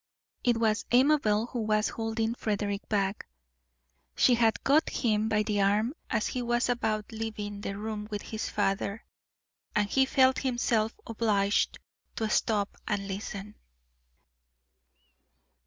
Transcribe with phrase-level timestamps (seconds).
[0.43, 3.27] It was Amabel who was holding Frederick back.
[4.15, 8.23] She had caught him by the arm as he was about leaving the room with
[8.23, 9.05] his father,
[9.75, 11.77] and he felt himself obliged
[12.15, 13.53] to stop and listen.